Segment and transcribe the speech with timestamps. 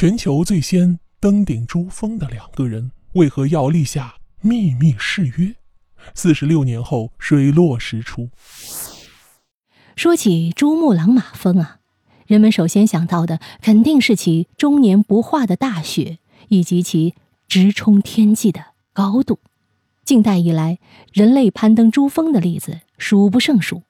[0.00, 5.54] 全球最先登顶珠峰的两个人，为何要立下秘密誓约？
[6.14, 8.30] 四十六年后，水落石出。
[9.96, 11.80] 说起珠穆朗玛峰啊，
[12.26, 16.16] 人们首先想到的肯定是其终年不化的大雪，
[16.48, 17.14] 以及其
[17.46, 19.40] 直冲天际的高度。
[20.02, 20.78] 近代以来，
[21.12, 23.82] 人类攀登珠峰的例子数不胜数。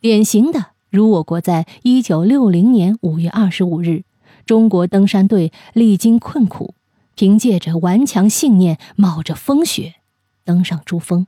[0.00, 4.04] 典型的，如我国在一九六零年五月二十五日，
[4.48, 6.74] 中国登山队历经困苦，
[7.14, 9.96] 凭借着顽强信念，冒着风雪
[10.42, 11.26] 登上珠峰。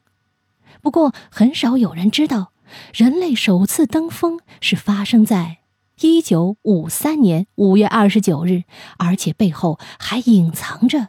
[0.81, 2.53] 不过，很少有人知道，
[2.95, 5.59] 人类首次登峰是发生在
[6.01, 8.63] 一九五三年五月二十九日，
[8.97, 11.09] 而且背后还隐藏着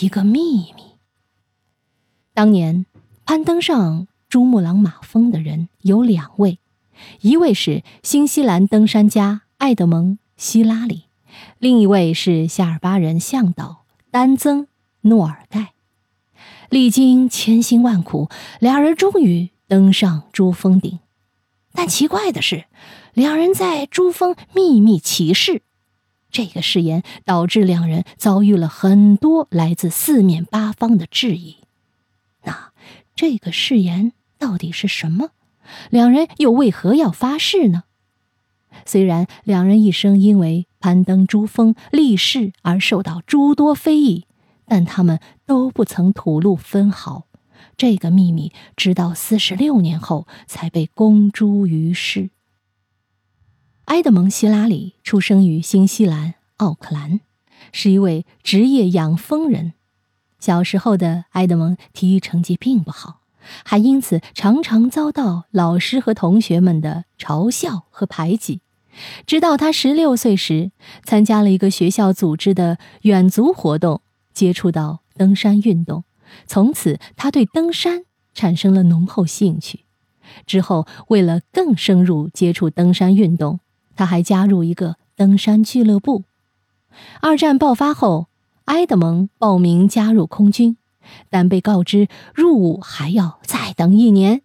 [0.00, 0.96] 一个秘密。
[2.32, 2.84] 当年
[3.24, 6.58] 攀登上珠穆朗玛峰的人有两位，
[7.20, 11.03] 一位是新西兰登山家艾德蒙·希拉里，
[11.58, 14.62] 另一位是夏尔巴人向导丹增·
[15.02, 15.72] 诺尔盖。
[16.70, 20.98] 历经千辛万苦，两人终于登上珠峰顶。
[21.72, 22.64] 但奇怪的是，
[23.12, 25.62] 两人在珠峰秘密起誓。
[26.30, 31.58] 这个誓言导致两人遭遇了很多来自四面八方的质疑。
[32.42, 32.72] 那
[33.14, 35.30] 这个誓言到底是什么？
[35.90, 37.84] 两人又为何要发誓呢？
[38.84, 44.26] 虽然两人一生因为攀登珠峰立誓而受到诸多非议。
[44.66, 47.24] 但他们都不曾吐露分毫，
[47.78, 52.28] 这个秘密直到四十六年后才被公诸于世。
[53.86, 57.20] 埃德蒙·希拉里出生于新西兰奥克兰，
[57.72, 59.72] 是一位职业养蜂人。
[60.38, 63.20] 小时候的埃德蒙体育成绩并不好，
[63.64, 68.60] 还因此常常遭到老师和同学们的嘲笑和排挤。
[69.26, 70.70] 直到他十六岁时，
[71.04, 74.00] 参加了一个学校组织的远足活动。
[74.32, 76.02] 接触到登山运动，
[76.44, 78.02] 从此他对登山
[78.34, 79.84] 产生了浓厚兴趣。
[80.44, 83.60] 之后，为了更深入接触登山运动，
[83.94, 86.24] 他还加入一个登山俱乐部。
[87.20, 88.26] 二战爆发后，
[88.64, 90.76] 埃德蒙报名加入空军，
[91.30, 94.42] 但被告知入伍还要再等一年。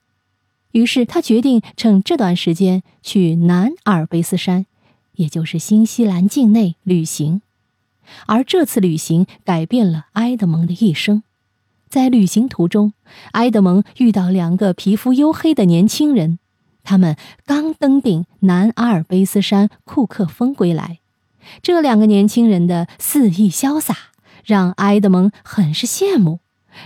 [0.72, 4.66] 于是他决定趁这段时间去南阿尔卑斯山，
[5.14, 7.42] 也就是新西兰境内旅行。
[8.26, 11.24] 而这次旅行改变了埃德蒙的一生。
[11.90, 12.94] 在旅行途中，
[13.32, 16.38] 埃德蒙遇到两个皮肤黝黑的年轻人，
[16.84, 17.16] 他们
[17.46, 21.00] 刚登顶南阿尔卑斯山库克峰归来。
[21.64, 23.96] 这两个年轻人的肆意潇洒
[24.46, 26.40] 让埃德蒙很是羡慕，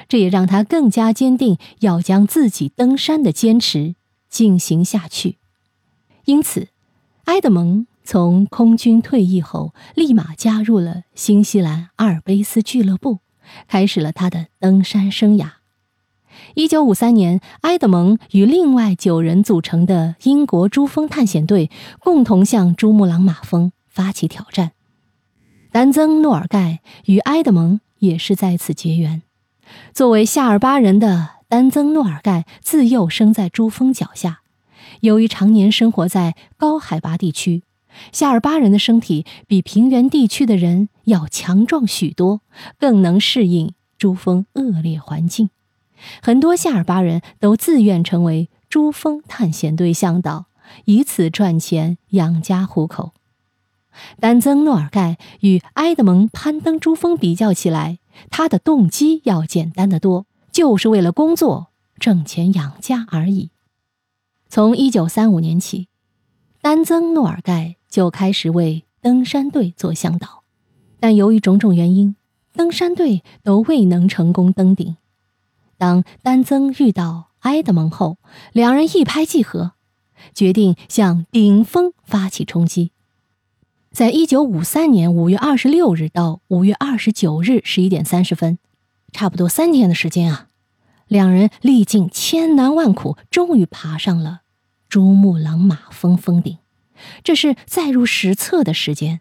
[0.07, 3.95] 这也让他更加坚定要将自己登山的坚持
[4.29, 5.37] 进行下去。
[6.25, 6.69] 因此，
[7.25, 7.87] 埃德蒙。
[8.05, 13.19] 从空军退役后，立马加入了新西兰阿尔卑斯俱乐部，
[13.69, 15.51] 开始了他的登山生涯。
[16.53, 24.73] 一九五三年，埃德蒙与另外九人组成的英国珠峰探险队共同向珠穆朗玛峰发起挑战。
[25.71, 29.21] 丹增·诺尔盖与埃德蒙也是在此结缘。
[29.93, 34.41] 作为夏尔巴人的丹增·诺尔盖，自幼生在珠峰脚下，
[35.01, 37.63] 由于常年生活在高海拔地区。
[38.11, 42.41] 夏尔巴人的身体比平原地区的人要强壮许多，
[42.79, 45.51] 更能适应珠峰恶劣环境。
[46.21, 50.47] 很多夏尔巴人都自愿成为珠峰探险队向导，
[50.85, 53.11] 以此赚钱养家糊口。
[54.19, 61.67] 丹增·诺尔盖与埃德蒙攀登珠峰比较起来，他的动机要简单的多，就是为了工作
[61.99, 63.51] 挣钱养家而已。
[64.49, 65.87] 从1935年起，
[66.61, 67.75] 丹增·诺尔盖。
[67.93, 70.41] 就开始为登山队做向导，
[70.99, 72.15] 但由于种种原因，
[72.53, 74.97] 登山队都未能成功登顶。
[75.77, 78.17] 当丹增遇到埃德蒙后，
[78.51, 79.73] 两人一拍即合，
[80.33, 82.91] 决定向顶峰发起冲击。
[83.93, 88.57] 在一九五三年五月二十六日到五月二十九日十一点三十分，
[89.11, 90.47] 差不多三天的时间啊，
[91.07, 94.41] 两人历尽千难万苦，终于爬上了
[94.89, 96.57] 珠穆朗玛峰峰顶。
[97.23, 99.19] 这是载入史册的时间。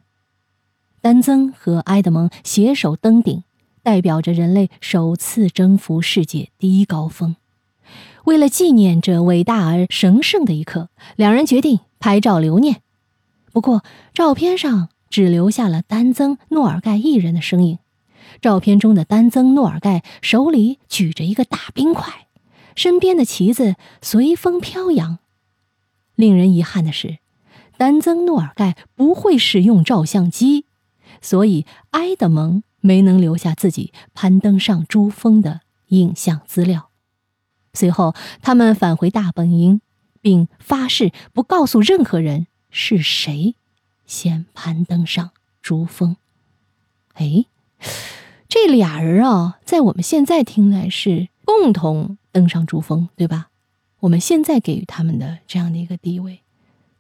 [1.03, 3.45] 丹增和埃德蒙携手登顶，
[3.83, 7.37] 代表着人类首次征服世界第一高峰。
[8.25, 12.81] 为了纪念这伟大而神圣的一刻，两人决定拍照留念。
[13.53, 13.85] 不过，
[14.15, 17.79] 照片上只留下了丹增·诺尔盖一人的身影。
[18.41, 22.27] 照片中的丹增·诺尔盖手里举着一个大冰块，
[22.75, 25.19] 身边的旗子随风飘扬。
[26.15, 27.19] 令人遗憾的是。
[27.79, 30.67] 丹增诺尔盖不会使用照相机，
[31.21, 36.91] 所以埃德蒙没能留下自己攀登上珠峰的影像资料。
[37.73, 39.81] 随后，他们返回大本营，
[40.21, 43.55] 并发誓不告诉任何人是谁
[44.05, 45.31] 先攀登上
[45.63, 46.17] 珠峰。
[47.15, 47.45] 哎，
[48.49, 53.51] 这俩人啊，在我们现在听来是共同登上珠峰，对吧？
[54.01, 56.41] 我们现在给予他们的这样的一个地位，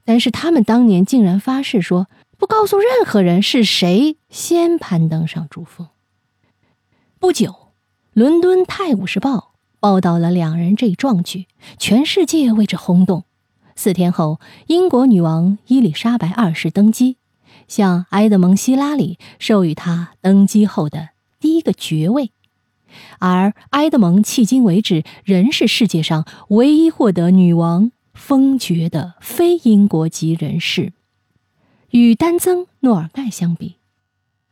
[0.05, 2.09] 但是他们当年竟然发誓说
[2.39, 5.89] 不告诉任何人是谁先攀登上珠峰。
[7.19, 7.73] 不久，
[8.13, 9.37] 伦敦《泰晤士报》。
[9.81, 13.25] 报道了两人这一壮举，全世界为之轰动。
[13.75, 17.17] 四天后，英国女王伊丽莎白二世登基，
[17.67, 21.11] 向埃德蒙·希拉里授予他登基后的
[21.41, 22.31] 第一个爵位，
[23.19, 30.93] 而埃德蒙迄今为止仍是世界上唯一获得女王封爵的非英国籍人士。
[31.91, 33.77] 与丹增·诺尔盖相比，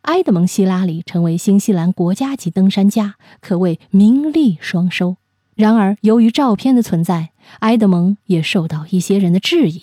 [0.02, 5.16] 埃德蒙·希拉里成为新西兰国家级登山家，可谓名利双收。
[5.60, 7.30] 然而，由于照片的存在，
[7.60, 9.82] 埃德蒙也受到一些人的质疑。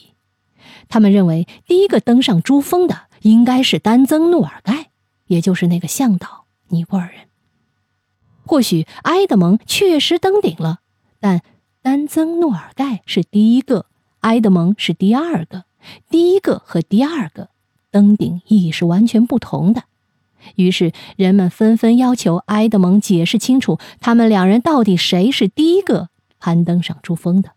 [0.89, 4.89] 他们认为，第一个登上珠峰的应该是丹增努尔盖，
[5.27, 7.27] 也就是那个向导尼泊尔人。
[8.45, 10.79] 或许埃德蒙确实登顶了，
[11.19, 11.41] 但
[11.81, 13.85] 丹增努尔盖是第一个，
[14.21, 15.65] 埃德蒙是第二个。
[16.09, 17.49] 第一个和第二个
[17.91, 19.83] 登顶意义是完全不同的。
[20.55, 26.09] 于是，人们纷纷要求埃德蒙解释清楚，他们两人到底谁是第一个
[26.39, 27.51] 攀登上珠峰的。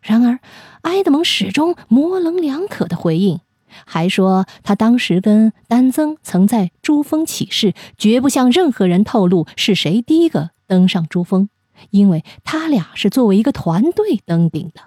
[0.00, 0.38] 然而，
[0.82, 3.40] 埃德蒙始终模棱两可的回应，
[3.84, 11.48] 还说他当时跟丹增曾在珠峰起誓，绝不向任何人透露是谁第一个登上珠峰，
[11.90, 14.82] 因为他俩是作为一个团队登顶的。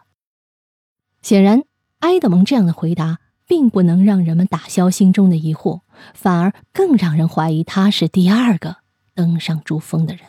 [1.22, 1.64] 显然，
[2.00, 3.20] 埃德蒙这样的回答。
[3.52, 5.82] 并不能让人们打消心中的疑惑，
[6.14, 8.78] 反而更让人怀疑他是第二个
[9.14, 10.24] 登上珠峰的人。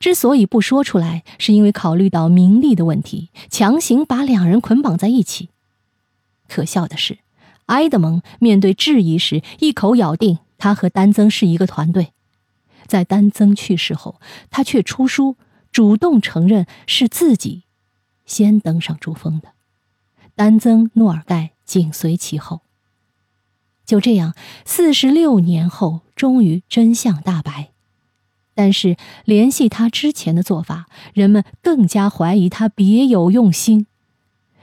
[0.00, 5.50] 之所以不说出来，是因为考虑到名利的问题，强行把两人捆绑在一起。
[6.48, 7.18] 可笑的是，
[7.66, 12.14] 埃德蒙面对质疑时，一口咬定他和丹增是一个团队。
[12.86, 14.18] 在丹增去世后，
[14.50, 15.36] 他却出书
[15.70, 17.64] 主动承认是自己
[18.24, 19.50] 先登上珠峰的。
[20.34, 21.50] 丹增诺尔盖。
[21.72, 22.60] 紧随其后。
[23.86, 24.34] 就这样，
[24.66, 27.70] 四十六年后，终于真相大白。
[28.52, 30.84] 但是，联系他之前的做法，
[31.14, 33.86] 人们更加怀疑他别有用心。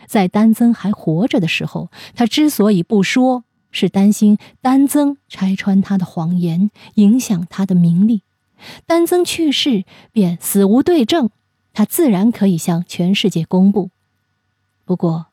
[0.06, 8.22] 在丹增还活着的时候，他之所以不说，是担心丹增拆穿他的谎言，影响他的名利。
[8.86, 11.32] 丹增去世，便死无对证，
[11.74, 13.90] 他自然可以向全世界公布。
[14.86, 15.29] 不过，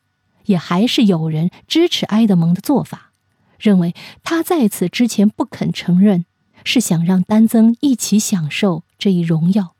[0.47, 3.13] 也还是有人支持埃德蒙的做法，
[3.57, 6.25] 认为他在此之前不肯承认，
[6.65, 9.75] 是想让丹增一起享受这一荣耀。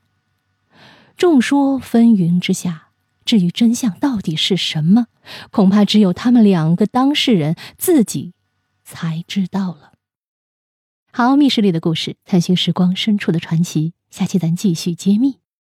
[1.16, 2.90] 众说纷纭之下，
[3.24, 5.06] 至于真相到底是什么，
[5.50, 8.32] 恐怕只有他们两个当事人自己
[8.84, 9.92] 才知道了。
[11.10, 15.38] 好，密室里的故事，探寻时光深处的传奇，下期咱继续揭秘。